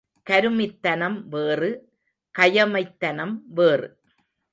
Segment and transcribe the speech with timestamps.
[0.29, 1.69] கருமித்தனம் வேறு
[2.35, 3.87] கயமைத்தனம் வேறு.